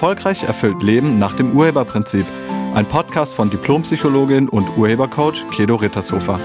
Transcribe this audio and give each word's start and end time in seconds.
Erfolgreich 0.00 0.44
erfüllt 0.44 0.82
Leben 0.82 1.18
nach 1.18 1.34
dem 1.34 1.54
Urheberprinzip. 1.54 2.24
Ein 2.72 2.86
Podcast 2.86 3.34
von 3.34 3.50
Diplompsychologin 3.50 4.48
und 4.48 4.78
Urhebercoach 4.78 5.46
Kedo 5.50 5.74
Rittershofer. 5.74 6.40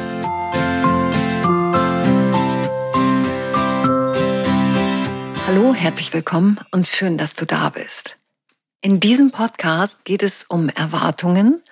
Hallo, 5.47 5.73
herzlich 5.73 6.13
willkommen 6.13 6.59
und 6.71 6.85
schön, 6.85 7.17
dass 7.17 7.35
du 7.35 7.45
da 7.45 7.69
bist. 7.69 8.17
In 8.81 8.99
diesem 8.99 9.31
Podcast 9.31 10.03
geht 10.03 10.21
es 10.21 10.43
um 10.43 10.67
Erwartungen, 10.67 11.63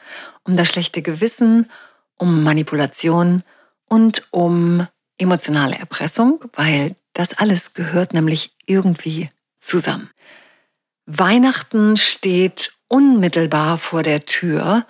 um 0.45 0.55
das 0.55 0.69
schlechte 0.69 1.01
Gewissen, 1.01 1.69
um 2.17 2.43
Manipulation 2.43 3.43
und 3.89 4.25
um 4.31 4.87
emotionale 5.17 5.75
Erpressung, 5.75 6.45
weil 6.53 6.95
das 7.11 7.33
alles 7.33 7.73
gehört 7.73 8.13
nämlich 8.13 8.55
irgendwie 8.67 9.31
zusammen. 9.59 10.09
Weihnachten 11.05 11.97
steht 11.97 12.73
unmittelbar 12.87 13.77
vor 13.77 14.03
der 14.03 14.25
Tür. 14.25 14.85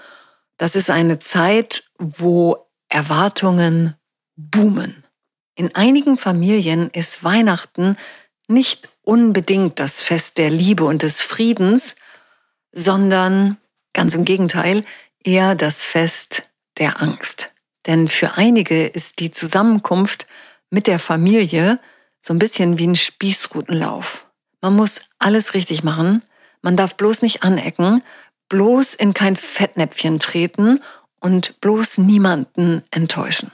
Das 0.57 0.75
ist 0.75 0.89
eine 0.89 1.19
Zeit, 1.19 1.85
wo 1.97 2.67
Erwartungen 2.89 3.95
boomen. 4.35 5.03
In 5.55 5.75
einigen 5.75 6.17
Familien 6.17 6.89
ist 6.91 7.23
Weihnachten 7.23 7.97
nicht 8.47 8.89
unbedingt 9.01 9.79
das 9.79 10.03
Fest 10.03 10.37
der 10.37 10.49
Liebe 10.49 10.83
und 10.83 11.01
des 11.01 11.21
Friedens, 11.21 11.95
sondern 12.71 13.57
ganz 13.93 14.13
im 14.15 14.25
Gegenteil 14.25 14.83
eher 15.23 15.55
das 15.55 15.83
Fest 15.83 16.43
der 16.77 17.01
Angst. 17.01 17.53
Denn 17.85 18.07
für 18.07 18.37
einige 18.37 18.87
ist 18.87 19.19
die 19.19 19.31
Zusammenkunft 19.31 20.27
mit 20.69 20.87
der 20.87 20.99
Familie 20.99 21.79
so 22.21 22.33
ein 22.33 22.39
bisschen 22.39 22.77
wie 22.77 22.87
ein 22.87 22.95
Spießrutenlauf. 22.95 24.25
Man 24.63 24.77
muss 24.77 25.01
alles 25.19 25.55
richtig 25.55 25.83
machen, 25.83 26.23
man 26.61 26.77
darf 26.77 26.95
bloß 26.95 27.21
nicht 27.21 27.43
anecken, 27.43 28.01
bloß 28.47 28.93
in 28.93 29.13
kein 29.13 29.35
Fettnäpfchen 29.35 30.19
treten 30.19 30.79
und 31.19 31.59
bloß 31.59 31.97
niemanden 31.97 32.81
enttäuschen. 32.89 33.51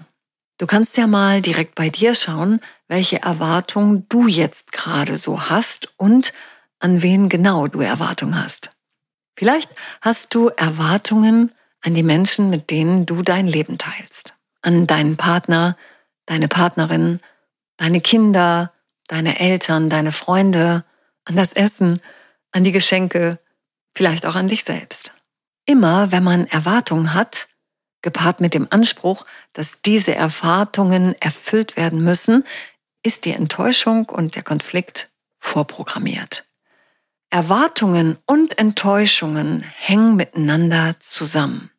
Du 0.60 0.68
kannst 0.68 0.98
ja 0.98 1.08
mal 1.08 1.42
direkt 1.42 1.74
bei 1.74 1.90
dir 1.90 2.14
schauen, 2.14 2.62
welche 2.88 3.24
Erwartungen 3.24 4.06
du 4.08 4.28
jetzt 4.28 4.72
gerade 4.72 5.18
so 5.18 5.50
hast 5.50 5.92
und 5.98 6.32
an 6.78 7.02
wen 7.02 7.28
genau 7.28 7.66
du 7.66 7.82
Erwartungen 7.82 8.40
hast. 8.40 8.70
Vielleicht 9.36 9.72
hast 10.02 10.36
du 10.36 10.50
Erwartungen 10.50 11.52
an 11.82 11.96
die 11.96 12.04
Menschen, 12.04 12.52
mit 12.52 12.70
denen 12.70 13.08
du 13.08 13.24
dein 13.24 13.48
Leben 13.48 13.80
teilst. 13.80 14.36
An 14.62 14.86
deinen 14.86 15.18
Partner, 15.18 15.76
deine 16.28 16.48
Partnerin, 16.48 17.20
deine 17.78 18.00
Kinder, 18.00 18.74
deine 19.08 19.40
Eltern, 19.40 19.90
deine 19.90 20.12
Freunde, 20.12 20.84
an 21.30 21.36
das 21.36 21.54
Essen, 21.54 22.02
an 22.52 22.64
die 22.64 22.72
Geschenke, 22.72 23.40
vielleicht 23.94 24.26
auch 24.26 24.36
an 24.36 24.48
dich 24.48 24.64
selbst. 24.64 25.14
Immer 25.66 26.12
wenn 26.12 26.24
man 26.24 26.48
Erwartungen 26.48 27.14
hat, 27.14 27.48
gepaart 28.02 28.42
mit 28.42 28.54
dem 28.54 28.68
Anspruch, 28.72 29.26
dass 29.54 29.82
diese 29.82 30.16
Erwartungen 30.16 31.16
erfüllt 31.22 31.78
werden 31.78 32.04
müssen, 32.04 32.46
ist 33.04 33.26
die 33.26 33.34
Enttäuschung 33.34 34.10
und 34.10 34.36
der 34.36 34.44
Konflikt 34.44 35.10
vorprogrammiert. 35.38 36.46
Erwartungen 37.30 38.18
und 38.26 38.58
Enttäuschungen 38.58 39.62
hängen 39.62 40.16
miteinander 40.16 40.96
zusammen. 41.00 41.70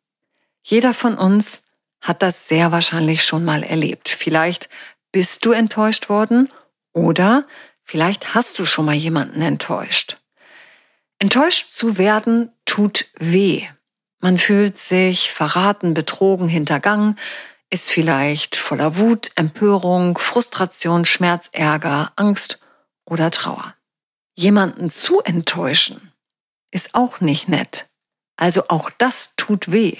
Jeder 0.63 0.93
von 0.93 1.17
uns 1.17 1.65
hat 1.99 2.21
das 2.21 2.47
sehr 2.47 2.71
wahrscheinlich 2.71 3.25
schon 3.25 3.43
mal 3.43 3.63
erlebt. 3.63 4.07
Vielleicht 4.07 4.69
bist 5.11 5.43
du 5.43 5.51
enttäuscht 5.51 6.07
worden 6.07 6.49
oder 6.93 7.45
vielleicht 7.83 8.33
hast 8.33 8.59
du 8.59 8.65
schon 8.65 8.85
mal 8.85 8.95
jemanden 8.95 9.41
enttäuscht. 9.41 10.17
Enttäuscht 11.19 11.69
zu 11.69 11.97
werden 11.97 12.51
tut 12.65 13.05
weh. 13.17 13.67
Man 14.19 14.37
fühlt 14.37 14.77
sich 14.77 15.31
verraten, 15.31 15.93
betrogen, 15.93 16.47
hintergangen, 16.47 17.17
ist 17.69 17.89
vielleicht 17.89 18.55
voller 18.55 18.97
Wut, 18.97 19.31
Empörung, 19.35 20.17
Frustration, 20.17 21.05
Schmerz, 21.05 21.49
Ärger, 21.53 22.11
Angst 22.15 22.59
oder 23.05 23.31
Trauer. 23.31 23.75
Jemanden 24.35 24.89
zu 24.89 25.21
enttäuschen 25.21 26.11
ist 26.71 26.95
auch 26.95 27.21
nicht 27.21 27.47
nett. 27.47 27.89
Also 28.35 28.67
auch 28.69 28.89
das 28.97 29.35
tut 29.35 29.71
weh. 29.71 29.97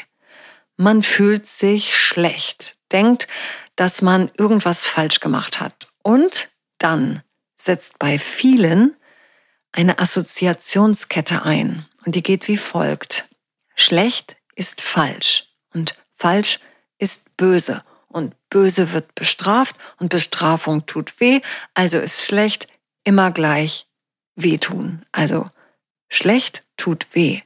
Man 0.78 1.04
fühlt 1.04 1.48
sich 1.48 1.96
schlecht, 1.96 2.78
denkt, 2.92 3.28
dass 3.76 4.02
man 4.02 4.32
irgendwas 4.38 4.86
falsch 4.86 5.20
gemacht 5.20 5.60
hat. 5.60 5.88
Und 6.02 6.50
dann 6.78 7.24
setzt 7.66 8.00
bei 8.00 8.20
vielen 8.20 8.96
eine 9.72 10.00
Assoziationskette 10.00 11.44
ein. 11.44 11.86
Und 12.06 12.16
die 12.16 12.24
geht 12.24 12.48
wie 12.48 12.58
folgt. 12.58 13.28
Schlecht 13.76 14.36
ist 14.56 14.82
falsch 14.82 15.46
und 15.74 15.96
falsch 16.14 16.60
ist 16.98 17.36
böse. 17.38 17.84
Und 18.08 18.36
böse 18.50 18.92
wird 18.92 19.16
bestraft 19.16 19.76
und 19.98 20.10
Bestrafung 20.10 20.86
tut 20.86 21.20
weh. 21.20 21.42
Also 21.74 21.98
ist 21.98 22.26
schlecht 22.26 22.68
immer 23.04 23.32
gleich 23.32 23.88
wehtun. 24.36 25.06
Also 25.12 25.50
schlecht 26.10 26.64
tut 26.76 27.08
weh. 27.14 27.42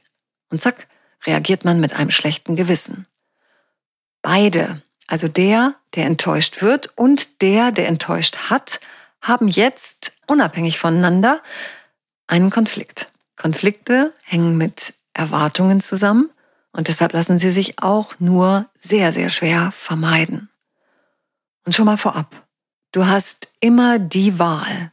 Und 0.50 0.60
zack, 0.60 0.88
reagiert 1.24 1.64
man 1.64 1.80
mit 1.80 1.94
einem 1.94 2.10
schlechten 2.10 2.56
Gewissen. 2.56 3.06
Beide, 4.22 4.82
also 5.06 5.28
der, 5.28 5.76
der 5.94 6.06
enttäuscht 6.06 6.62
wird 6.62 6.90
und 6.96 7.42
der, 7.42 7.70
der 7.70 7.86
enttäuscht 7.86 8.50
hat, 8.50 8.80
haben 9.26 9.48
jetzt 9.48 10.12
unabhängig 10.26 10.78
voneinander 10.78 11.42
einen 12.26 12.50
Konflikt. 12.50 13.10
Konflikte 13.36 14.12
hängen 14.22 14.56
mit 14.56 14.94
Erwartungen 15.12 15.80
zusammen 15.80 16.30
und 16.72 16.88
deshalb 16.88 17.12
lassen 17.12 17.38
sie 17.38 17.50
sich 17.50 17.82
auch 17.82 18.14
nur 18.18 18.68
sehr, 18.78 19.12
sehr 19.12 19.30
schwer 19.30 19.72
vermeiden. 19.72 20.48
Und 21.64 21.74
schon 21.74 21.86
mal 21.86 21.96
vorab, 21.96 22.46
du 22.92 23.06
hast 23.06 23.48
immer 23.60 23.98
die 23.98 24.38
Wahl. 24.38 24.92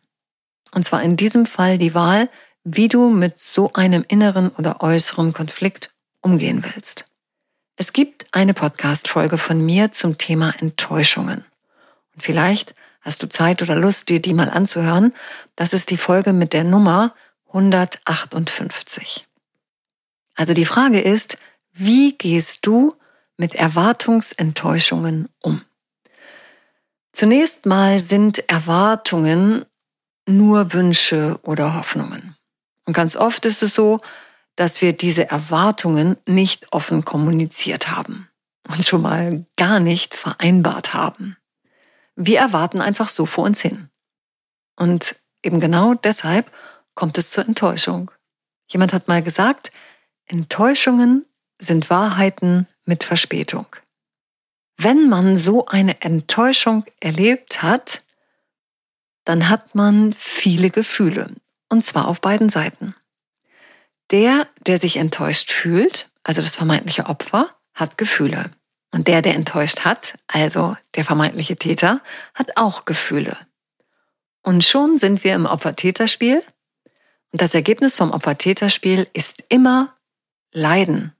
Und 0.71 0.85
zwar 0.85 1.03
in 1.03 1.17
diesem 1.17 1.45
Fall 1.45 1.77
die 1.77 1.93
Wahl, 1.93 2.29
wie 2.63 2.87
du 2.87 3.09
mit 3.09 3.39
so 3.39 3.73
einem 3.73 4.05
inneren 4.07 4.49
oder 4.49 4.81
äußeren 4.81 5.33
Konflikt 5.33 5.91
umgehen 6.21 6.63
willst. 6.63 7.05
Es 7.75 7.91
gibt 7.91 8.27
eine 8.31 8.53
Podcast-Folge 8.53 9.37
von 9.37 9.63
mir 9.63 9.91
zum 9.91 10.17
Thema 10.17 10.53
Enttäuschungen. 10.59 11.43
Und 12.13 12.21
vielleicht 12.21 12.75
hast 13.03 13.21
du 13.21 13.29
Zeit 13.29 13.61
oder 13.61 13.75
Lust, 13.75 14.09
dir 14.09 14.21
die 14.21 14.33
mal 14.33 14.49
anzuhören. 14.49 15.13
Das 15.55 15.73
ist 15.73 15.91
die 15.91 15.97
Folge 15.97 16.33
mit 16.33 16.53
der 16.53 16.63
Nummer 16.63 17.13
158. 17.47 19.27
Also 20.35 20.53
die 20.53 20.65
Frage 20.65 20.99
ist, 20.99 21.37
wie 21.71 22.17
gehst 22.17 22.65
du 22.65 22.95
mit 23.37 23.53
Erwartungsenttäuschungen 23.55 25.29
um? 25.41 25.61
Zunächst 27.11 27.67
mal 27.67 27.99
sind 27.99 28.49
Erwartungen 28.49 29.65
nur 30.25 30.73
Wünsche 30.73 31.39
oder 31.43 31.75
Hoffnungen. 31.75 32.35
Und 32.85 32.93
ganz 32.93 33.15
oft 33.15 33.45
ist 33.45 33.61
es 33.61 33.75
so, 33.75 33.99
dass 34.55 34.81
wir 34.81 34.93
diese 34.93 35.29
Erwartungen 35.29 36.17
nicht 36.27 36.71
offen 36.71 37.05
kommuniziert 37.05 37.89
haben 37.89 38.29
und 38.67 38.85
schon 38.85 39.01
mal 39.01 39.45
gar 39.57 39.79
nicht 39.79 40.15
vereinbart 40.15 40.93
haben. 40.93 41.37
Wir 42.15 42.39
erwarten 42.39 42.81
einfach 42.81 43.09
so 43.09 43.25
vor 43.25 43.45
uns 43.45 43.61
hin. 43.61 43.89
Und 44.75 45.15
eben 45.41 45.59
genau 45.59 45.93
deshalb 45.93 46.51
kommt 46.95 47.17
es 47.17 47.31
zur 47.31 47.45
Enttäuschung. 47.45 48.11
Jemand 48.67 48.93
hat 48.93 49.07
mal 49.07 49.23
gesagt, 49.23 49.71
Enttäuschungen 50.25 51.25
sind 51.59 51.89
Wahrheiten 51.89 52.67
mit 52.85 53.03
Verspätung. 53.03 53.67
Wenn 54.77 55.09
man 55.09 55.37
so 55.37 55.65
eine 55.67 56.01
Enttäuschung 56.01 56.85
erlebt 56.99 57.61
hat, 57.61 58.01
dann 59.25 59.49
hat 59.49 59.75
man 59.75 60.13
viele 60.13 60.69
Gefühle, 60.69 61.29
und 61.69 61.85
zwar 61.85 62.07
auf 62.07 62.21
beiden 62.21 62.49
Seiten. 62.49 62.95
Der, 64.11 64.47
der 64.65 64.77
sich 64.77 64.97
enttäuscht 64.97 65.51
fühlt, 65.51 66.09
also 66.23 66.41
das 66.41 66.55
vermeintliche 66.55 67.05
Opfer, 67.05 67.55
hat 67.73 67.97
Gefühle. 67.97 68.51
Und 68.93 69.07
der, 69.07 69.23
der 69.23 69.33
enttäuscht 69.33 69.85
hat, 69.85 70.13
also 70.27 70.77
der 70.93 71.03
vermeintliche 71.03 71.55
Täter, 71.55 71.99
hat 72.35 72.57
auch 72.57 72.85
Gefühle. 72.85 73.35
Und 74.43 74.63
schon 74.63 74.99
sind 74.99 75.23
wir 75.23 75.33
im 75.33 75.47
Opfer-Täter-Spiel. 75.47 76.43
Und 77.31 77.41
das 77.41 77.55
Ergebnis 77.55 77.97
vom 77.97 78.11
Opfer-Täter-Spiel 78.11 79.07
ist 79.13 79.43
immer 79.49 79.95
Leiden. 80.51 81.11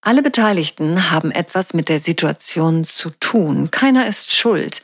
Alle 0.00 0.22
Beteiligten 0.22 1.10
haben 1.10 1.32
etwas 1.32 1.74
mit 1.74 1.88
der 1.88 1.98
Situation 1.98 2.84
zu 2.84 3.10
tun. 3.10 3.72
Keiner 3.72 4.06
ist 4.06 4.32
schuld. 4.32 4.82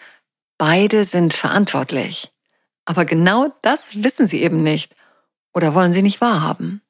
Beide 0.59 1.05
sind 1.05 1.35
verantwortlich. 1.35 2.33
Aber 2.85 3.05
genau 3.05 3.55
das 3.63 4.03
wissen 4.03 4.27
sie 4.27 4.43
eben 4.43 4.65
nicht 4.65 4.97
oder 5.53 5.73
wollen 5.77 5.93
sie 5.93 6.03
nicht 6.03 6.21
wahrhaben. 6.21 6.83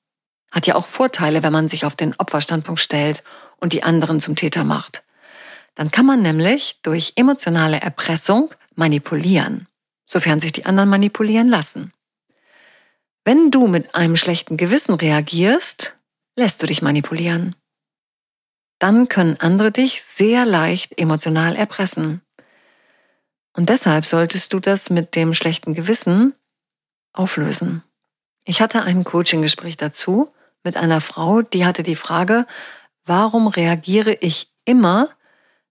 Hat 0.51 0.67
ja 0.67 0.75
auch 0.75 0.87
Vorteile, 0.87 1.43
wenn 1.43 1.53
man 1.53 1.69
sich 1.69 1.85
auf 1.85 1.97
den 1.97 2.15
Opferstandpunkt 2.17 2.81
stellt 2.81 3.23
und 3.65 3.73
die 3.73 3.83
anderen 3.83 4.21
zum 4.21 4.37
Täter 4.37 4.63
macht. 4.63 5.03
Dann 5.75 5.91
kann 5.91 6.05
man 6.05 6.21
nämlich 6.21 6.81
durch 6.83 7.15
emotionale 7.17 7.81
Erpressung 7.81 8.55
manipulieren, 8.75 9.67
sofern 10.05 10.39
sich 10.39 10.53
die 10.53 10.67
anderen 10.67 10.91
manipulieren 10.91 11.49
lassen. 11.49 11.91
Wenn 13.25 13.51
du 13.51 13.67
mit 13.67 13.95
einem 13.95 14.17
schlechten 14.17 14.59
Gewissen 14.59 14.95
reagierst, 14.95 15.97
lässt 16.37 16.63
du 16.63 16.67
dich 16.67 16.83
manipulieren. 16.83 17.57
Dann 18.79 19.09
können 19.09 19.41
andere 19.41 19.73
dich 19.73 20.03
sehr 20.03 20.45
leicht 20.45 20.99
emotional 21.01 21.57
erpressen. 21.57 22.21
Und 23.55 23.71
deshalb 23.71 24.05
solltest 24.05 24.53
du 24.53 24.61
das 24.61 24.91
mit 24.91 25.15
dem 25.15 25.33
schlechten 25.33 25.73
Gewissen 25.73 26.35
auflösen. 27.15 27.83
Ich 28.45 28.61
hatte 28.61 28.83
ein 28.83 29.05
Coaching-Gespräch 29.05 29.79
dazu 29.79 30.35
mit 30.65 30.77
einer 30.77 31.01
Frau, 31.01 31.41
die 31.41 31.65
hatte 31.65 31.83
die 31.83 31.97
Frage, 31.97 32.47
warum 33.05 33.47
reagiere 33.49 34.13
ich 34.21 34.51
immer 34.65 35.09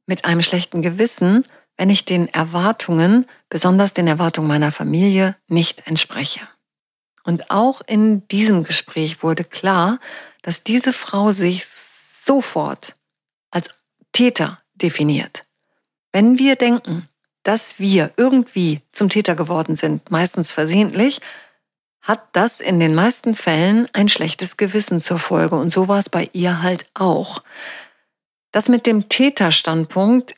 mit 0.05 0.25
einem 0.25 0.41
schlechten 0.41 0.81
Gewissen, 0.81 1.45
wenn 1.77 1.89
ich 1.89 2.05
den 2.05 2.27
Erwartungen, 2.27 3.25
besonders 3.49 3.93
den 3.93 4.07
Erwartungen 4.07 4.47
meiner 4.47 4.71
Familie, 4.71 5.35
nicht 5.47 5.87
entspreche. 5.87 6.41
Und 7.23 7.49
auch 7.49 7.81
in 7.87 8.27
diesem 8.27 8.63
Gespräch 8.63 9.23
wurde 9.23 9.43
klar, 9.43 9.99
dass 10.41 10.63
diese 10.63 10.93
Frau 10.93 11.31
sich 11.31 11.65
sofort 11.65 12.95
als 13.49 13.69
Täter 14.11 14.59
definiert. 14.75 15.45
Wenn 16.11 16.37
wir 16.37 16.55
denken, 16.55 17.07
dass 17.43 17.79
wir 17.79 18.11
irgendwie 18.17 18.81
zum 18.91 19.09
Täter 19.09 19.35
geworden 19.35 19.75
sind, 19.75 20.11
meistens 20.11 20.51
versehentlich, 20.51 21.21
hat 22.03 22.27
das 22.33 22.59
in 22.59 22.79
den 22.79 22.93
meisten 22.93 23.33
Fällen 23.33 23.87
ein 23.93 24.09
schlechtes 24.09 24.57
Gewissen 24.57 25.01
zur 25.01 25.19
Folge. 25.19 25.55
Und 25.55 25.71
so 25.71 25.87
war 25.87 25.99
es 25.99 26.09
bei 26.09 26.29
ihr 26.33 26.61
halt 26.61 26.85
auch. 26.93 27.41
Das 28.51 28.69
mit 28.69 28.85
dem 28.85 29.09
Täterstandpunkt 29.09 30.35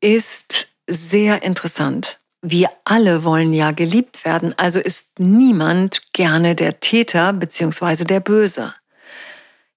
ist 0.00 0.68
sehr 0.86 1.42
interessant. 1.42 2.20
Wir 2.40 2.70
alle 2.84 3.24
wollen 3.24 3.52
ja 3.52 3.72
geliebt 3.72 4.24
werden, 4.24 4.54
also 4.56 4.78
ist 4.78 5.18
niemand 5.18 6.12
gerne 6.12 6.54
der 6.54 6.78
Täter 6.78 7.32
bzw. 7.32 8.04
der 8.04 8.20
Böse. 8.20 8.74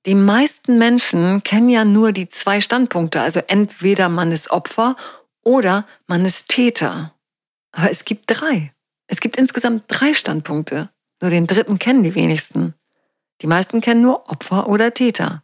Die 0.05 0.15
meisten 0.15 0.77
Menschen 0.77 1.43
kennen 1.43 1.69
ja 1.69 1.85
nur 1.85 2.11
die 2.11 2.29
zwei 2.29 2.61
Standpunkte, 2.61 3.19
also 3.19 3.41
entweder 3.47 4.09
man 4.09 4.31
ist 4.31 4.51
Opfer 4.51 4.95
oder 5.43 5.87
man 6.05 6.23
ist 6.23 6.49
Täter. 6.49 7.13
Aber 7.71 7.89
es 7.89 8.05
gibt 8.05 8.25
drei. 8.27 8.73
Es 9.07 9.19
gibt 9.21 9.37
insgesamt 9.37 9.85
drei 9.87 10.13
Standpunkte. 10.13 10.89
Nur 11.21 11.29
den 11.29 11.47
dritten 11.47 11.79
kennen 11.79 12.03
die 12.03 12.15
wenigsten. 12.15 12.73
Die 13.41 13.47
meisten 13.47 13.79
kennen 13.79 14.01
nur 14.01 14.29
Opfer 14.29 14.67
oder 14.67 14.93
Täter. 14.93 15.43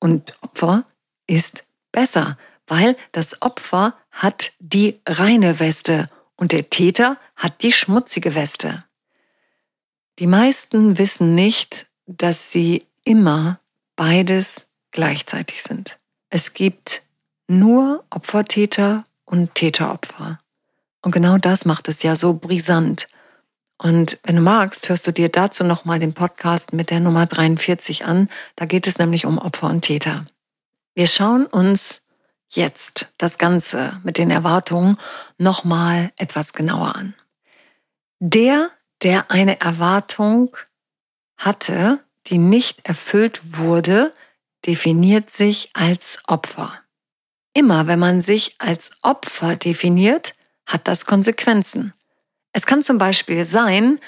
Und 0.00 0.36
Opfer 0.42 0.84
ist 1.26 1.64
besser, 1.92 2.36
weil 2.66 2.96
das 3.12 3.40
Opfer 3.42 3.94
hat 4.10 4.52
die 4.58 5.00
reine 5.06 5.60
Weste 5.60 6.10
und 6.36 6.52
der 6.52 6.68
Täter 6.70 7.18
hat 7.36 7.62
die 7.62 7.72
schmutzige 7.72 8.34
Weste. 8.34 8.84
Die 10.18 10.26
meisten 10.26 10.98
wissen 10.98 11.34
nicht, 11.34 11.86
dass 12.06 12.50
sie 12.50 12.86
immer 13.04 13.60
beides 13.96 14.68
gleichzeitig 14.90 15.62
sind. 15.62 15.98
Es 16.28 16.54
gibt 16.54 17.02
nur 17.46 18.04
Opfertäter 18.10 19.04
und 19.24 19.54
Täteropfer. 19.54 20.40
Und 21.02 21.12
genau 21.12 21.38
das 21.38 21.64
macht 21.64 21.88
es 21.88 22.02
ja 22.02 22.16
so 22.16 22.34
brisant 22.34 23.06
und 23.82 24.20
wenn 24.22 24.36
du 24.36 24.42
magst, 24.42 24.88
hörst 24.88 25.08
du 25.08 25.12
dir 25.12 25.28
dazu 25.28 25.64
nochmal 25.64 25.98
den 25.98 26.14
Podcast 26.14 26.72
mit 26.72 26.90
der 26.90 27.00
Nummer 27.00 27.26
43 27.26 28.04
an. 28.04 28.28
Da 28.54 28.64
geht 28.64 28.86
es 28.86 28.98
nämlich 28.98 29.26
um 29.26 29.38
Opfer 29.38 29.66
und 29.66 29.82
Täter. 29.82 30.24
Wir 30.94 31.08
schauen 31.08 31.46
uns 31.46 32.00
jetzt 32.48 33.12
das 33.18 33.38
Ganze 33.38 34.00
mit 34.04 34.18
den 34.18 34.30
Erwartungen 34.30 34.98
nochmal 35.36 36.12
etwas 36.16 36.52
genauer 36.52 36.94
an. 36.94 37.14
Der, 38.20 38.70
der 39.02 39.32
eine 39.32 39.60
Erwartung 39.60 40.56
hatte, 41.36 41.98
die 42.28 42.38
nicht 42.38 42.86
erfüllt 42.86 43.58
wurde, 43.58 44.14
definiert 44.64 45.28
sich 45.28 45.70
als 45.72 46.20
Opfer. 46.28 46.72
Immer 47.52 47.88
wenn 47.88 47.98
man 47.98 48.20
sich 48.20 48.54
als 48.58 48.92
Opfer 49.02 49.56
definiert, 49.56 50.34
hat 50.66 50.86
das 50.86 51.04
Konsequenzen. 51.04 51.92
Es 52.52 52.66
kann 52.66 52.82
zum 52.82 52.98
Beispiel 52.98 53.44
sein, 53.44 53.98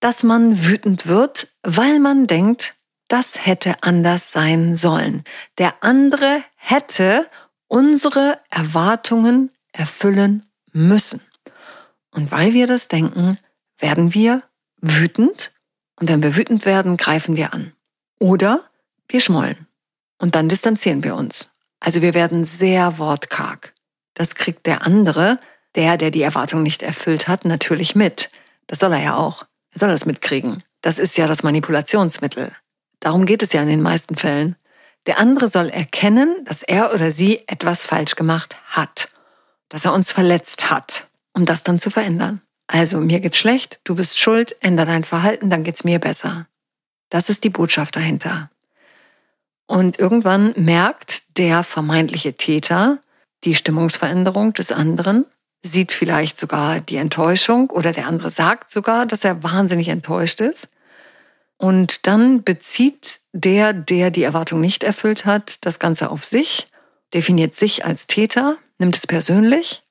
dass 0.00 0.22
man 0.22 0.66
wütend 0.66 1.06
wird, 1.06 1.48
weil 1.62 1.98
man 1.98 2.26
denkt, 2.26 2.74
das 3.08 3.46
hätte 3.46 3.82
anders 3.82 4.32
sein 4.32 4.76
sollen. 4.76 5.24
Der 5.56 5.82
andere 5.82 6.44
hätte 6.56 7.26
unsere 7.66 8.38
Erwartungen 8.50 9.50
erfüllen 9.72 10.46
müssen. 10.72 11.22
Und 12.10 12.30
weil 12.30 12.52
wir 12.52 12.66
das 12.66 12.88
denken, 12.88 13.38
werden 13.78 14.12
wir 14.14 14.42
wütend 14.80 15.52
und 15.98 16.08
wenn 16.08 16.22
wir 16.22 16.36
wütend 16.36 16.64
werden, 16.66 16.96
greifen 16.96 17.36
wir 17.36 17.52
an. 17.52 17.72
Oder 18.18 18.68
wir 19.08 19.20
schmollen 19.20 19.66
und 20.18 20.34
dann 20.34 20.48
distanzieren 20.48 21.02
wir 21.02 21.16
uns. 21.16 21.48
Also 21.80 22.02
wir 22.02 22.14
werden 22.14 22.44
sehr 22.44 22.98
wortkarg. 22.98 23.74
Das 24.14 24.34
kriegt 24.34 24.66
der 24.66 24.82
andere 24.82 25.38
der, 25.78 25.96
der 25.96 26.10
die 26.10 26.22
Erwartung 26.22 26.62
nicht 26.64 26.82
erfüllt 26.82 27.28
hat, 27.28 27.44
natürlich 27.44 27.94
mit. 27.94 28.30
Das 28.66 28.80
soll 28.80 28.92
er 28.92 29.02
ja 29.02 29.16
auch. 29.16 29.46
Er 29.72 29.78
soll 29.78 29.90
das 29.90 30.06
mitkriegen. 30.06 30.64
Das 30.82 30.98
ist 30.98 31.16
ja 31.16 31.28
das 31.28 31.44
Manipulationsmittel. 31.44 32.52
Darum 32.98 33.26
geht 33.26 33.44
es 33.44 33.52
ja 33.52 33.62
in 33.62 33.68
den 33.68 33.80
meisten 33.80 34.16
Fällen. 34.16 34.56
Der 35.06 35.20
andere 35.20 35.46
soll 35.48 35.68
erkennen, 35.68 36.44
dass 36.44 36.64
er 36.64 36.92
oder 36.92 37.12
sie 37.12 37.44
etwas 37.46 37.86
falsch 37.86 38.16
gemacht 38.16 38.56
hat, 38.66 39.08
dass 39.68 39.84
er 39.84 39.94
uns 39.94 40.10
verletzt 40.10 40.68
hat, 40.68 41.06
um 41.32 41.44
das 41.46 41.62
dann 41.62 41.78
zu 41.78 41.90
verändern. 41.90 42.42
Also, 42.66 42.98
mir 42.98 43.20
geht's 43.20 43.38
schlecht, 43.38 43.78
du 43.84 43.94
bist 43.94 44.18
schuld, 44.18 44.56
änder 44.60 44.84
dein 44.84 45.04
Verhalten, 45.04 45.48
dann 45.48 45.62
geht's 45.62 45.84
mir 45.84 46.00
besser. 46.00 46.48
Das 47.08 47.30
ist 47.30 47.44
die 47.44 47.50
Botschaft 47.50 47.94
dahinter. 47.94 48.50
Und 49.66 49.98
irgendwann 50.00 50.54
merkt 50.56 51.38
der 51.38 51.62
vermeintliche 51.62 52.34
Täter 52.34 52.98
die 53.44 53.54
Stimmungsveränderung 53.54 54.52
des 54.52 54.72
anderen 54.72 55.24
sieht 55.62 55.92
vielleicht 55.92 56.38
sogar 56.38 56.80
die 56.80 56.96
Enttäuschung 56.96 57.70
oder 57.70 57.92
der 57.92 58.06
andere 58.06 58.30
sagt 58.30 58.70
sogar, 58.70 59.06
dass 59.06 59.24
er 59.24 59.42
wahnsinnig 59.42 59.88
enttäuscht 59.88 60.40
ist. 60.40 60.68
Und 61.56 62.06
dann 62.06 62.44
bezieht 62.44 63.20
der, 63.32 63.72
der 63.72 64.10
die 64.10 64.22
Erwartung 64.22 64.60
nicht 64.60 64.84
erfüllt 64.84 65.24
hat, 65.24 65.64
das 65.66 65.80
Ganze 65.80 66.10
auf 66.10 66.24
sich, 66.24 66.68
definiert 67.12 67.54
sich 67.54 67.84
als 67.84 68.06
Täter, 68.06 68.56
nimmt 68.78 68.96
es 68.96 69.06
persönlich, 69.06 69.82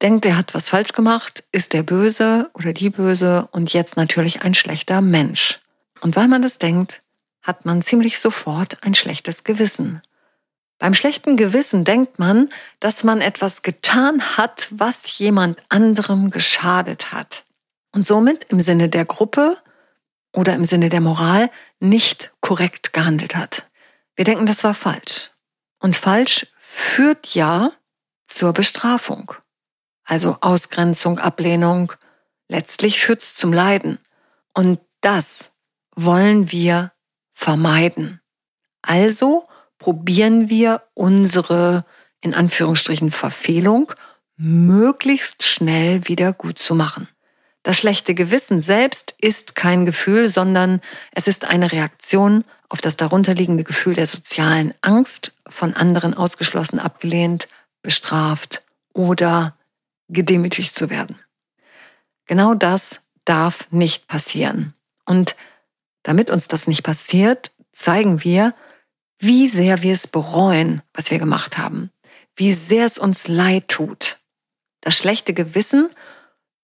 denkt, 0.00 0.24
er 0.24 0.36
hat 0.36 0.54
was 0.54 0.68
falsch 0.68 0.92
gemacht, 0.92 1.44
ist 1.50 1.72
der 1.72 1.82
Böse 1.82 2.50
oder 2.54 2.72
die 2.72 2.90
Böse 2.90 3.48
und 3.50 3.72
jetzt 3.72 3.96
natürlich 3.96 4.42
ein 4.42 4.54
schlechter 4.54 5.00
Mensch. 5.00 5.60
Und 6.00 6.16
weil 6.16 6.28
man 6.28 6.42
das 6.42 6.58
denkt, 6.58 7.02
hat 7.42 7.64
man 7.64 7.82
ziemlich 7.82 8.18
sofort 8.20 8.82
ein 8.82 8.94
schlechtes 8.94 9.44
Gewissen. 9.44 10.02
Beim 10.80 10.94
schlechten 10.94 11.36
Gewissen 11.36 11.84
denkt 11.84 12.18
man, 12.18 12.50
dass 12.80 13.04
man 13.04 13.20
etwas 13.20 13.60
getan 13.60 14.38
hat, 14.38 14.66
was 14.70 15.18
jemand 15.18 15.62
anderem 15.68 16.30
geschadet 16.30 17.12
hat 17.12 17.44
und 17.92 18.06
somit 18.06 18.44
im 18.44 18.60
Sinne 18.60 18.88
der 18.88 19.04
Gruppe 19.04 19.58
oder 20.32 20.54
im 20.54 20.64
Sinne 20.64 20.88
der 20.88 21.02
Moral 21.02 21.50
nicht 21.80 22.32
korrekt 22.40 22.94
gehandelt 22.94 23.36
hat. 23.36 23.66
Wir 24.16 24.24
denken, 24.24 24.46
das 24.46 24.64
war 24.64 24.72
falsch. 24.72 25.30
Und 25.80 25.96
falsch 25.96 26.46
führt 26.56 27.34
ja 27.34 27.72
zur 28.26 28.54
Bestrafung. 28.54 29.34
Also 30.04 30.38
Ausgrenzung, 30.40 31.18
Ablehnung. 31.18 31.92
Letztlich 32.48 33.00
führt 33.00 33.20
es 33.22 33.34
zum 33.34 33.52
Leiden. 33.52 33.98
Und 34.54 34.80
das 35.02 35.52
wollen 35.94 36.50
wir 36.50 36.92
vermeiden. 37.34 38.22
Also 38.80 39.46
probieren 39.80 40.48
wir 40.48 40.82
unsere, 40.94 41.84
in 42.20 42.34
Anführungsstrichen, 42.34 43.10
Verfehlung 43.10 43.92
möglichst 44.36 45.42
schnell 45.42 46.06
wieder 46.06 46.32
gut 46.32 46.60
zu 46.60 46.76
machen. 46.76 47.08
Das 47.62 47.76
schlechte 47.76 48.14
Gewissen 48.14 48.60
selbst 48.62 49.14
ist 49.18 49.54
kein 49.54 49.84
Gefühl, 49.84 50.28
sondern 50.28 50.80
es 51.12 51.26
ist 51.26 51.44
eine 51.44 51.72
Reaktion 51.72 52.44
auf 52.68 52.80
das 52.80 52.96
darunterliegende 52.96 53.64
Gefühl 53.64 53.94
der 53.94 54.06
sozialen 54.06 54.72
Angst, 54.80 55.32
von 55.48 55.74
anderen 55.74 56.14
ausgeschlossen, 56.14 56.78
abgelehnt, 56.78 57.48
bestraft 57.82 58.62
oder 58.94 59.56
gedemütigt 60.08 60.74
zu 60.74 60.88
werden. 60.88 61.18
Genau 62.26 62.54
das 62.54 63.02
darf 63.24 63.66
nicht 63.70 64.06
passieren. 64.06 64.74
Und 65.04 65.34
damit 66.02 66.30
uns 66.30 66.48
das 66.48 66.66
nicht 66.66 66.82
passiert, 66.82 67.50
zeigen 67.72 68.22
wir, 68.22 68.54
wie 69.20 69.48
sehr 69.48 69.82
wir 69.82 69.92
es 69.92 70.06
bereuen, 70.06 70.82
was 70.94 71.10
wir 71.10 71.18
gemacht 71.18 71.58
haben, 71.58 71.90
wie 72.36 72.52
sehr 72.52 72.86
es 72.86 72.98
uns 72.98 73.28
leid 73.28 73.68
tut. 73.68 74.18
Das 74.80 74.96
schlechte 74.96 75.34
Gewissen 75.34 75.90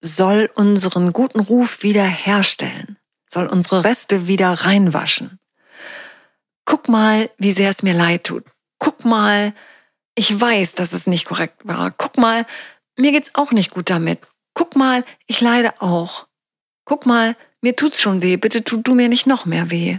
soll 0.00 0.50
unseren 0.54 1.12
guten 1.12 1.40
Ruf 1.40 1.82
wieder 1.82 2.04
herstellen, 2.04 2.96
soll 3.30 3.46
unsere 3.46 3.84
Reste 3.84 4.26
wieder 4.26 4.52
reinwaschen. 4.52 5.38
Guck 6.64 6.88
mal, 6.88 7.30
wie 7.36 7.52
sehr 7.52 7.70
es 7.70 7.82
mir 7.82 7.94
leid 7.94 8.24
tut. 8.24 8.44
Guck 8.78 9.04
mal, 9.04 9.54
ich 10.14 10.40
weiß, 10.40 10.74
dass 10.74 10.94
es 10.94 11.06
nicht 11.06 11.26
korrekt 11.26 11.66
war. 11.66 11.92
Guck 11.92 12.16
mal, 12.16 12.46
mir 12.96 13.12
geht's 13.12 13.34
auch 13.34 13.52
nicht 13.52 13.70
gut 13.70 13.90
damit. 13.90 14.20
Guck 14.54 14.76
mal, 14.76 15.04
ich 15.26 15.42
leide 15.42 15.80
auch. 15.82 16.26
Guck 16.86 17.04
mal, 17.04 17.36
mir 17.60 17.76
tut's 17.76 18.00
schon 18.00 18.22
weh, 18.22 18.38
bitte 18.38 18.64
tu 18.64 18.78
du 18.78 18.94
mir 18.94 19.08
nicht 19.08 19.26
noch 19.26 19.44
mehr 19.44 19.70
weh. 19.70 19.98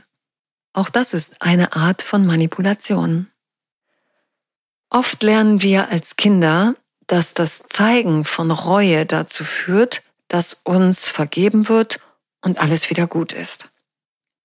Auch 0.77 0.89
das 0.89 1.15
ist 1.15 1.41
eine 1.41 1.75
Art 1.75 2.03
von 2.03 2.27
Manipulation. 2.27 3.31
Oft 4.91 5.24
lernen 5.24 5.63
wir 5.63 5.89
als 5.89 6.17
Kinder, 6.17 6.75
dass 7.07 7.34
das 7.34 7.63
Zeigen 7.67 8.25
von 8.25 8.51
Reue 8.51 9.07
dazu 9.07 9.43
führt, 9.43 10.03
dass 10.27 10.53
uns 10.65 11.07
vergeben 11.10 11.67
wird 11.67 12.00
und 12.41 12.60
alles 12.60 12.91
wieder 12.91 13.07
gut 13.07 13.34
ist. 13.34 13.69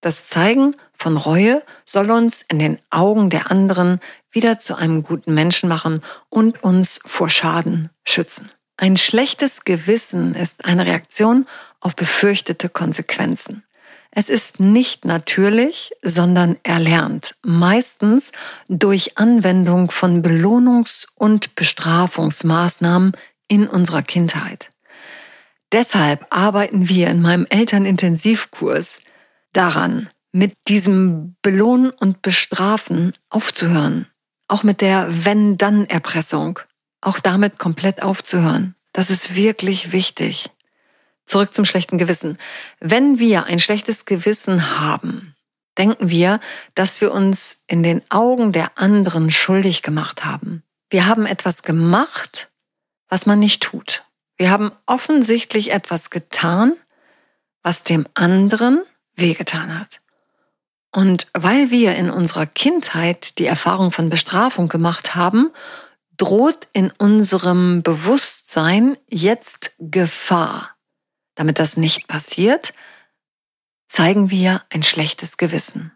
Das 0.00 0.26
Zeigen 0.26 0.74
von 0.94 1.18
Reue 1.18 1.62
soll 1.84 2.10
uns 2.10 2.40
in 2.40 2.58
den 2.58 2.78
Augen 2.88 3.28
der 3.28 3.50
anderen 3.50 4.00
wieder 4.30 4.58
zu 4.58 4.74
einem 4.74 5.02
guten 5.02 5.34
Menschen 5.34 5.68
machen 5.68 6.02
und 6.30 6.62
uns 6.62 6.98
vor 7.04 7.28
Schaden 7.28 7.90
schützen. 8.06 8.50
Ein 8.78 8.96
schlechtes 8.96 9.64
Gewissen 9.64 10.34
ist 10.34 10.64
eine 10.64 10.86
Reaktion 10.86 11.46
auf 11.80 11.94
befürchtete 11.94 12.70
Konsequenzen. 12.70 13.64
Es 14.14 14.28
ist 14.28 14.60
nicht 14.60 15.06
natürlich, 15.06 15.92
sondern 16.02 16.58
erlernt, 16.62 17.34
meistens 17.42 18.30
durch 18.68 19.16
Anwendung 19.16 19.90
von 19.90 20.22
Belohnungs- 20.22 21.06
und 21.14 21.54
Bestrafungsmaßnahmen 21.54 23.16
in 23.48 23.66
unserer 23.66 24.02
Kindheit. 24.02 24.70
Deshalb 25.72 26.26
arbeiten 26.28 26.90
wir 26.90 27.08
in 27.08 27.22
meinem 27.22 27.46
Elternintensivkurs 27.48 29.00
daran, 29.54 30.10
mit 30.30 30.56
diesem 30.68 31.36
Belohnen 31.40 31.90
und 31.90 32.20
Bestrafen 32.20 33.14
aufzuhören. 33.30 34.06
Auch 34.46 34.62
mit 34.62 34.82
der 34.82 35.08
Wenn-Dann-Erpressung. 35.24 36.58
Auch 37.00 37.18
damit 37.18 37.58
komplett 37.58 38.02
aufzuhören. 38.02 38.74
Das 38.92 39.08
ist 39.08 39.34
wirklich 39.36 39.92
wichtig. 39.92 40.50
Zurück 41.32 41.54
zum 41.54 41.64
schlechten 41.64 41.96
Gewissen. 41.96 42.36
Wenn 42.78 43.18
wir 43.18 43.46
ein 43.46 43.58
schlechtes 43.58 44.04
Gewissen 44.04 44.78
haben, 44.78 45.34
denken 45.78 46.10
wir, 46.10 46.40
dass 46.74 47.00
wir 47.00 47.10
uns 47.10 47.62
in 47.66 47.82
den 47.82 48.02
Augen 48.10 48.52
der 48.52 48.76
anderen 48.76 49.30
schuldig 49.30 49.80
gemacht 49.80 50.26
haben. 50.26 50.62
Wir 50.90 51.06
haben 51.06 51.24
etwas 51.24 51.62
gemacht, 51.62 52.50
was 53.08 53.24
man 53.24 53.38
nicht 53.38 53.62
tut. 53.62 54.04
Wir 54.36 54.50
haben 54.50 54.72
offensichtlich 54.84 55.72
etwas 55.72 56.10
getan, 56.10 56.74
was 57.62 57.82
dem 57.82 58.06
anderen 58.12 58.82
wehgetan 59.16 59.80
hat. 59.80 60.02
Und 60.94 61.28
weil 61.32 61.70
wir 61.70 61.96
in 61.96 62.10
unserer 62.10 62.44
Kindheit 62.44 63.38
die 63.38 63.46
Erfahrung 63.46 63.90
von 63.90 64.10
Bestrafung 64.10 64.68
gemacht 64.68 65.14
haben, 65.14 65.50
droht 66.18 66.68
in 66.74 66.90
unserem 66.98 67.82
Bewusstsein 67.82 68.98
jetzt 69.08 69.74
Gefahr. 69.78 70.76
Damit 71.34 71.58
das 71.58 71.76
nicht 71.76 72.08
passiert, 72.08 72.74
zeigen 73.88 74.30
wir 74.30 74.62
ein 74.70 74.82
schlechtes 74.82 75.36
Gewissen. 75.36 75.92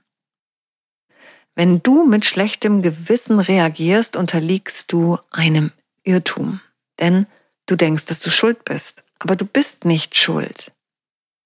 Wenn 1.55 1.83
du 1.83 2.05
mit 2.05 2.25
schlechtem 2.25 2.83
Gewissen 2.83 3.41
reagierst, 3.41 4.17
unterliegst 4.17 4.93
du 4.93 5.19
einem 5.31 5.73
Irrtum. 6.05 6.61
Denn 7.01 7.27
Du 7.67 7.75
denkst, 7.75 8.07
dass 8.07 8.21
du 8.21 8.31
schuld 8.31 8.65
bist, 8.65 9.05
aber 9.19 9.35
du 9.35 9.45
bist 9.45 9.85
nicht 9.85 10.17
schuld. 10.17 10.73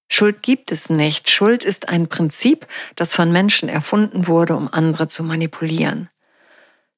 Schuld 0.07 0.43
gibt 0.43 0.71
es 0.71 0.89
nicht. 0.89 1.29
Schuld 1.29 1.63
ist 1.63 1.89
ein 1.89 2.07
Prinzip, 2.07 2.67
das 2.95 3.15
von 3.15 3.31
Menschen 3.31 3.69
erfunden 3.69 4.27
wurde, 4.27 4.55
um 4.55 4.69
andere 4.71 5.07
zu 5.07 5.23
manipulieren. 5.23 6.09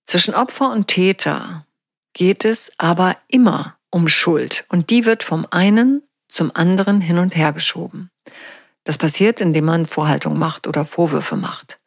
Zwischen 0.05 0.33
Opfer 0.33 0.71
und 0.71 0.87
Täter 0.87 1.65
geht 2.13 2.43
es 2.43 2.73
aber 2.77 3.15
immer 3.27 3.77
um 3.89 4.09
Schuld 4.09 4.65
und 4.67 4.89
die 4.89 5.05
wird 5.05 5.23
vom 5.23 5.47
einen 5.51 6.03
zum 6.33 6.51
anderen 6.53 7.01
hin 7.01 7.17
und 7.17 7.35
her 7.35 7.53
geschoben. 7.53 8.09
Das 8.83 8.97
passiert, 8.97 9.39
indem 9.39 9.65
man 9.65 9.85
Vorhaltung 9.85 10.37
macht 10.37 10.67
oder 10.67 10.85
Vorwürfe 10.85 11.35
macht. 11.35 11.79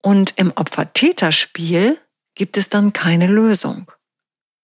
Und 0.00 0.34
im 0.36 0.52
Opfer-Täter-Spiel 0.54 1.98
gibt 2.34 2.56
es 2.56 2.68
dann 2.68 2.92
keine 2.92 3.26
Lösung. 3.26 3.90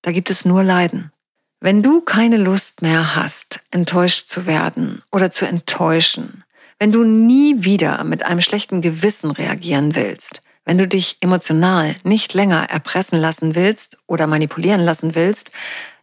Da 0.02 0.12
gibt 0.12 0.30
es 0.30 0.44
nur 0.44 0.62
Leiden. 0.62 1.12
Wenn 1.60 1.82
du 1.82 2.00
keine 2.00 2.36
Lust 2.36 2.82
mehr 2.82 3.16
hast, 3.16 3.60
enttäuscht 3.70 4.28
zu 4.28 4.46
werden 4.46 5.02
oder 5.10 5.30
zu 5.30 5.46
enttäuschen, 5.46 6.44
wenn 6.78 6.92
du 6.92 7.04
nie 7.04 7.64
wieder 7.64 8.02
mit 8.04 8.24
einem 8.24 8.40
schlechten 8.40 8.80
Gewissen 8.80 9.30
reagieren 9.30 9.94
willst, 9.94 10.40
wenn 10.64 10.78
du 10.78 10.88
dich 10.88 11.18
emotional 11.20 11.96
nicht 12.04 12.32
länger 12.32 12.70
erpressen 12.70 13.18
lassen 13.18 13.54
willst 13.54 13.98
oder 14.06 14.26
manipulieren 14.26 14.80
lassen 14.80 15.14
willst, 15.14 15.50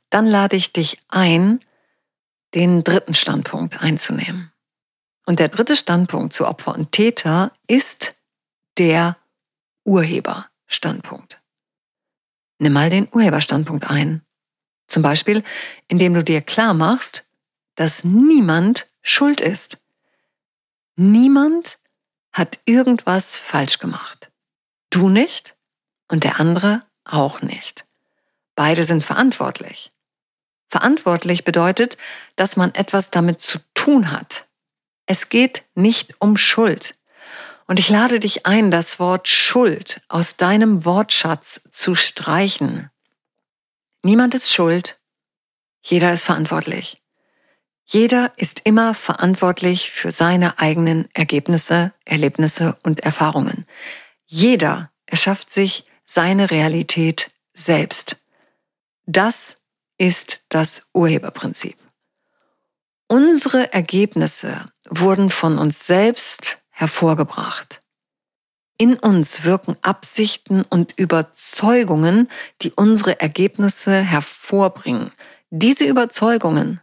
dann 0.09 0.27
lade 0.27 0.55
ich 0.55 0.73
dich 0.73 0.99
ein, 1.09 1.59
den 2.53 2.83
dritten 2.83 3.13
Standpunkt 3.13 3.81
einzunehmen. 3.81 4.51
Und 5.25 5.39
der 5.39 5.49
dritte 5.49 5.75
Standpunkt 5.75 6.33
zu 6.33 6.47
Opfer 6.47 6.73
und 6.73 6.91
Täter 6.91 7.51
ist 7.67 8.15
der 8.77 9.17
Urheberstandpunkt. 9.83 11.41
Nimm 12.59 12.73
mal 12.73 12.89
den 12.89 13.09
Urheberstandpunkt 13.11 13.89
ein. 13.89 14.21
Zum 14.87 15.03
Beispiel, 15.03 15.43
indem 15.87 16.13
du 16.13 16.23
dir 16.23 16.41
klar 16.41 16.73
machst, 16.73 17.25
dass 17.75 18.03
niemand 18.03 18.87
schuld 19.01 19.41
ist. 19.41 19.77
Niemand 20.95 21.79
hat 22.31 22.59
irgendwas 22.65 23.37
falsch 23.37 23.79
gemacht. 23.79 24.31
Du 24.89 25.09
nicht 25.09 25.55
und 26.07 26.23
der 26.23 26.39
andere 26.39 26.83
auch 27.03 27.41
nicht. 27.41 27.85
Beide 28.55 28.85
sind 28.85 29.03
verantwortlich. 29.03 29.91
Verantwortlich 30.67 31.43
bedeutet, 31.43 31.97
dass 32.35 32.57
man 32.57 32.73
etwas 32.75 33.11
damit 33.11 33.41
zu 33.41 33.59
tun 33.73 34.11
hat. 34.11 34.45
Es 35.05 35.29
geht 35.29 35.63
nicht 35.75 36.15
um 36.19 36.37
Schuld. 36.37 36.95
Und 37.67 37.79
ich 37.79 37.89
lade 37.89 38.19
dich 38.19 38.45
ein, 38.45 38.71
das 38.71 38.99
Wort 38.99 39.27
Schuld 39.27 40.01
aus 40.07 40.37
deinem 40.37 40.85
Wortschatz 40.85 41.61
zu 41.71 41.95
streichen. 41.95 42.89
Niemand 44.03 44.35
ist 44.35 44.53
schuld, 44.53 44.99
jeder 45.81 46.13
ist 46.13 46.25
verantwortlich. 46.25 47.01
Jeder 47.85 48.33
ist 48.35 48.61
immer 48.65 48.93
verantwortlich 48.93 49.91
für 49.91 50.11
seine 50.11 50.59
eigenen 50.59 51.07
Ergebnisse, 51.13 51.93
Erlebnisse 52.03 52.77
und 52.83 52.99
Erfahrungen. 52.99 53.65
Jeder 54.25 54.91
erschafft 55.05 55.49
sich 55.49 55.85
seine 56.03 56.51
Realität 56.51 57.31
selbst. 57.53 58.17
Das 59.05 59.56
ist 59.97 60.39
das 60.49 60.89
Urheberprinzip. 60.93 61.77
Unsere 63.07 63.73
Ergebnisse 63.73 64.69
wurden 64.89 65.29
von 65.29 65.57
uns 65.57 65.87
selbst 65.87 66.57
hervorgebracht. 66.69 67.81
In 68.77 68.99
uns 68.99 69.43
wirken 69.43 69.75
Absichten 69.81 70.61
und 70.61 70.93
Überzeugungen, 70.97 72.29
die 72.61 72.71
unsere 72.71 73.19
Ergebnisse 73.19 74.01
hervorbringen. 74.01 75.11
Diese 75.49 75.85
Überzeugungen 75.85 76.81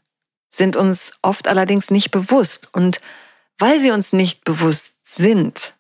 sind 0.51 0.77
uns 0.77 1.13
oft 1.23 1.47
allerdings 1.47 1.91
nicht 1.91 2.11
bewusst 2.11 2.69
und 2.73 3.01
weil 3.59 3.79
sie 3.79 3.91
uns 3.91 4.13
nicht 4.13 4.45
bewusst 4.45 4.97
sind, 5.03 5.75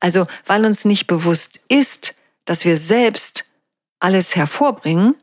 also 0.00 0.26
weil 0.46 0.64
uns 0.64 0.84
nicht 0.84 1.06
bewusst 1.06 1.60
ist, 1.68 2.14
dass 2.44 2.64
wir 2.64 2.76
selbst 2.76 3.44
alles 4.00 4.34
hervorbringen, 4.34 5.14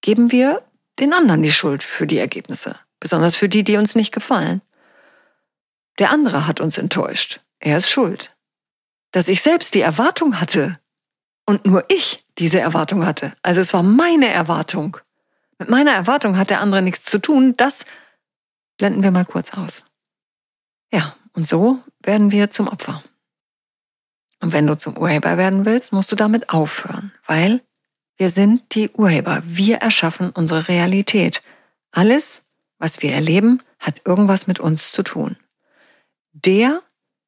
geben 0.00 0.32
wir 0.32 0.62
den 1.00 1.12
anderen 1.12 1.42
die 1.42 1.52
Schuld 1.52 1.82
für 1.82 2.06
die 2.06 2.18
Ergebnisse, 2.18 2.78
besonders 3.00 3.36
für 3.36 3.48
die, 3.48 3.64
die 3.64 3.76
uns 3.76 3.94
nicht 3.94 4.12
gefallen. 4.12 4.62
Der 5.98 6.10
andere 6.10 6.46
hat 6.46 6.60
uns 6.60 6.78
enttäuscht. 6.78 7.40
Er 7.58 7.76
ist 7.76 7.90
schuld 7.90 8.30
dass 9.12 9.28
ich 9.28 9.42
selbst 9.42 9.74
die 9.74 9.80
Erwartung 9.80 10.40
hatte 10.40 10.78
und 11.46 11.66
nur 11.66 11.84
ich 11.88 12.24
diese 12.38 12.60
Erwartung 12.60 13.04
hatte. 13.04 13.32
Also 13.42 13.60
es 13.60 13.72
war 13.72 13.82
meine 13.82 14.28
Erwartung. 14.28 14.96
Mit 15.58 15.68
meiner 15.68 15.92
Erwartung 15.92 16.36
hat 16.38 16.50
der 16.50 16.60
andere 16.60 16.82
nichts 16.82 17.04
zu 17.04 17.18
tun. 17.18 17.54
Das 17.56 17.84
blenden 18.78 19.02
wir 19.02 19.10
mal 19.10 19.24
kurz 19.24 19.52
aus. 19.54 19.84
Ja, 20.92 21.14
und 21.32 21.46
so 21.46 21.80
werden 22.02 22.30
wir 22.30 22.50
zum 22.50 22.68
Opfer. 22.68 23.02
Und 24.40 24.52
wenn 24.52 24.66
du 24.66 24.78
zum 24.78 24.96
Urheber 24.96 25.36
werden 25.36 25.66
willst, 25.66 25.92
musst 25.92 26.10
du 26.10 26.16
damit 26.16 26.48
aufhören, 26.50 27.12
weil 27.26 27.62
wir 28.20 28.28
sind 28.28 28.74
die 28.74 28.90
Urheber. 28.90 29.42
Wir 29.46 29.78
erschaffen 29.78 30.28
unsere 30.28 30.68
Realität. 30.68 31.40
Alles, 31.90 32.44
was 32.78 33.00
wir 33.00 33.14
erleben, 33.14 33.62
hat 33.78 34.02
irgendwas 34.04 34.46
mit 34.46 34.60
uns 34.60 34.92
zu 34.92 35.02
tun. 35.02 35.38
Der, 36.32 36.82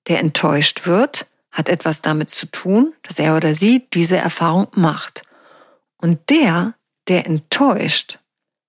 der 0.07 0.21
enttäuscht 0.21 0.85
wird, 0.87 1.27
hat 1.51 1.71
etwas 1.71 2.03
damit 2.03 2.29
zu 2.29 2.45
tun, 2.45 2.93
dass 3.05 3.19
er 3.19 3.37
oder 3.37 3.55
sie 3.55 3.89
diese 3.95 4.19
Erfahrung 4.19 4.67
macht. 4.75 5.23
Und 5.97 6.29
der, 6.29 6.75
der 7.09 7.25
enttäuscht, 7.25 8.19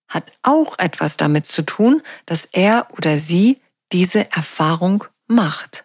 hat 0.08 0.32
auch 0.44 0.80
etwas 0.80 1.18
damit 1.18 1.46
zu 1.46 1.64
tun, 1.64 2.02
dass 2.26 2.46
er 2.46 2.88
oder 2.92 3.18
sie 3.18 3.60
diese 3.92 4.32
Erfahrung 4.32 5.04
macht. 5.28 5.84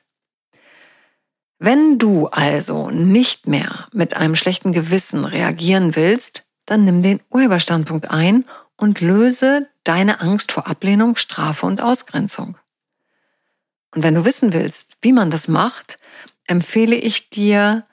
Wenn 1.59 1.99
du 1.99 2.29
also 2.29 2.91
nicht 2.91 3.47
mehr 3.47 3.89
mit 3.93 4.15
einem 4.15 4.37
schlechten 4.37 4.73
Gewissen 4.73 5.25
reagieren 5.25 5.97
willst, 5.97 6.45
dann 6.67 6.85
nimm 6.85 7.03
den 7.03 7.21
Urheberstandpunkt 7.31 8.11
ein 8.11 8.45
und 8.77 9.01
löse 9.01 9.69
deine 9.83 10.21
Angst 10.21 10.53
vor 10.53 10.69
Ablehnung, 10.69 11.17
Strafe 11.17 11.67
und 11.67 11.81
Ausgrenzung. 11.81 12.57
Und 13.95 14.03
wenn 14.03 14.15
du 14.15 14.25
wissen 14.25 14.53
willst, 14.53 14.93
wie 15.01 15.13
man 15.13 15.31
das 15.31 15.49
macht, 15.49 15.99
empfehle 16.47 16.95
ich 16.95 17.31
dir 17.31 17.87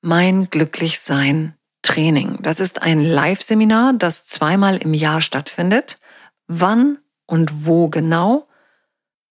mein 0.00 0.50
Glücklichsein 0.50 1.54
Training. 1.82 2.38
Das 2.42 2.58
ist 2.60 2.82
ein 2.82 3.04
Live-Seminar, 3.04 3.92
das 3.94 4.24
zweimal 4.24 4.78
im 4.78 4.94
Jahr 4.94 5.20
stattfindet. 5.20 5.98
Wann 6.46 6.98
und 7.26 7.66
wo 7.66 7.88
genau 7.88 8.48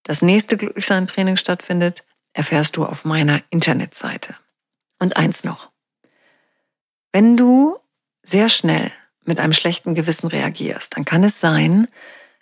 das 0.02 0.22
nächste 0.22 0.56
Glücklichsein-Training 0.56 1.36
stattfindet, 1.36 2.04
erfährst 2.32 2.76
du 2.76 2.84
auf 2.84 3.04
meiner 3.04 3.42
Internetseite. 3.50 4.34
Und 4.98 5.16
eins 5.16 5.44
noch. 5.44 5.70
Wenn 7.12 7.36
du 7.36 7.76
sehr 8.22 8.48
schnell 8.48 8.90
mit 9.24 9.38
einem 9.38 9.52
schlechten 9.52 9.94
Gewissen 9.94 10.28
reagierst, 10.28 10.96
dann 10.96 11.04
kann 11.04 11.24
es 11.24 11.40
sein, 11.40 11.88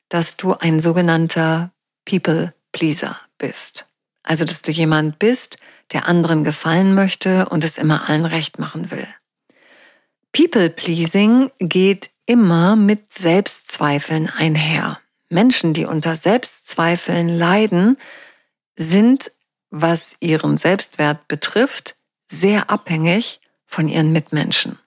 dass 0.09 0.37
du 0.37 0.55
ein 0.55 0.81
sogenannter 0.81 1.73
People 2.05 2.55
Pleaser 2.73 3.19
bist. 3.39 3.87
Also, 4.23 4.45
dass 4.45 4.63
du 4.63 4.71
jemand 4.71 5.19
bist, 5.19 5.57
der 5.93 6.07
anderen 6.07 6.45
gefallen 6.45 6.95
möchte 6.95 7.49
und 7.49 7.65
es 7.65 7.79
immer 7.79 8.09
allen 8.09 8.27
recht 8.27 8.59
machen 8.59 8.91
will. 8.91 9.09
People 10.33 10.71
Pleasing 10.71 11.51
geht 11.59 12.11
immer 12.27 12.77
mit 12.77 13.13
Selbstzweifeln 13.13 14.29
einher. 14.29 15.01
Menschen, 15.29 15.75
die 15.75 15.87
unter 15.87 16.15
Selbstzweifeln 16.17 17.29
leiden, 17.29 17.97
sind, 18.77 19.33
was 19.71 20.17
ihren 20.21 20.57
Selbstwert 20.57 21.29
betrifft, 21.29 21.97
sehr 22.29 22.71
abhängig 22.71 23.41
von 23.67 23.89
ihren 23.89 24.13
Mitmenschen. 24.13 24.79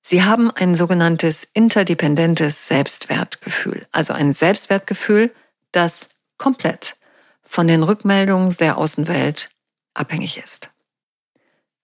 Sie 0.00 0.22
haben 0.22 0.50
ein 0.50 0.74
sogenanntes 0.74 1.44
interdependentes 1.44 2.66
Selbstwertgefühl, 2.68 3.86
also 3.90 4.12
ein 4.12 4.32
Selbstwertgefühl, 4.32 5.34
das 5.72 6.10
komplett 6.38 6.96
von 7.42 7.66
den 7.66 7.82
Rückmeldungen 7.82 8.50
der 8.58 8.78
Außenwelt 8.78 9.48
abhängig 9.94 10.38
ist. 10.38 10.70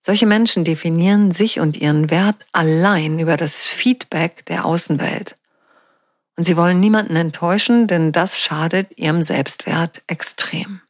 Solche 0.05 0.27
Menschen 0.27 0.65
definieren 0.65 1.31
sich 1.31 1.61
und 1.61 1.77
ihren 1.77 2.11
Wert 2.11 2.37
allein 2.53 3.19
über 3.19 3.37
das 3.37 3.65
Feedback 3.65 4.45
der 4.47 4.65
Außenwelt. 4.65 5.37
Und 6.37 6.45
sie 6.45 6.57
wollen 6.57 6.81
niemanden 6.81 7.15
enttäuschen, 7.15 7.87
denn 7.87 8.11
das 8.11 8.41
schadet 8.41 8.99
ihrem 8.99 9.23
Selbstwert 9.23 10.03
extrem. 10.07 10.81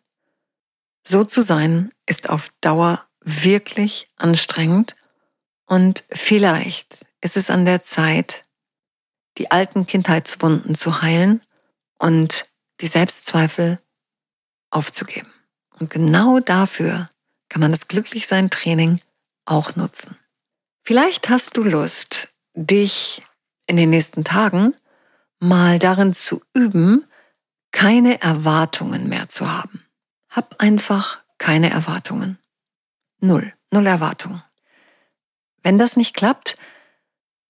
So 1.12 1.24
zu 1.24 1.42
sein 1.42 1.92
ist 2.06 2.30
auf 2.30 2.48
Dauer 2.62 3.06
wirklich 3.20 4.08
anstrengend 4.16 4.96
und 5.66 6.04
vielleicht 6.10 7.04
ist 7.20 7.36
es 7.36 7.50
an 7.50 7.66
der 7.66 7.82
Zeit, 7.82 8.46
die 9.36 9.50
alten 9.50 9.86
Kindheitswunden 9.86 10.74
zu 10.74 11.02
heilen 11.02 11.42
und 11.98 12.46
die 12.80 12.86
Selbstzweifel 12.86 13.78
aufzugeben. 14.70 15.30
Und 15.78 15.90
genau 15.90 16.40
dafür 16.40 17.10
kann 17.50 17.60
man 17.60 17.72
das 17.72 17.88
Glücklichsein-Training 17.88 18.98
auch 19.44 19.76
nutzen. 19.76 20.16
Vielleicht 20.82 21.28
hast 21.28 21.58
du 21.58 21.62
Lust, 21.62 22.32
dich 22.54 23.22
in 23.66 23.76
den 23.76 23.90
nächsten 23.90 24.24
Tagen 24.24 24.74
mal 25.40 25.78
darin 25.78 26.14
zu 26.14 26.40
üben, 26.54 27.04
keine 27.70 28.22
Erwartungen 28.22 29.10
mehr 29.10 29.28
zu 29.28 29.52
haben. 29.52 29.81
Hab 30.32 30.60
einfach 30.60 31.20
keine 31.38 31.70
Erwartungen. 31.70 32.38
Null, 33.20 33.52
null 33.70 33.86
Erwartungen. 33.86 34.42
Wenn 35.62 35.78
das 35.78 35.96
nicht 35.96 36.14
klappt, 36.14 36.56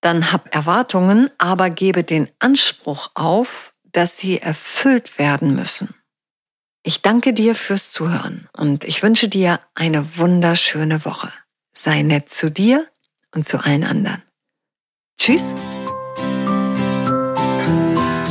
dann 0.01 0.33
hab 0.33 0.55
Erwartungen, 0.55 1.31
aber 1.39 1.71
gebe 1.71 2.05
den 2.05 2.29
Anspruch 2.41 3.11
auf, 3.15 3.75
dass 3.93 4.19
sie 4.19 4.39
erfüllt 4.39 5.19
werden 5.19 5.55
müssen. 5.55 5.95
Ich 6.83 7.03
danke 7.03 7.33
dir 7.33 7.55
fürs 7.55 7.93
Zuhören 7.93 8.49
und 8.53 8.85
ich 8.85 9.03
wünsche 9.03 9.29
dir 9.29 9.61
eine 9.75 10.19
wunderschöne 10.19 11.05
Woche. 11.05 11.33
Sei 11.73 12.03
nett 12.03 12.29
zu 12.29 12.51
dir 12.51 12.89
und 13.33 13.47
zu 13.47 13.65
allen 13.65 13.85
anderen. 13.85 14.23
Tschüss. 15.19 15.55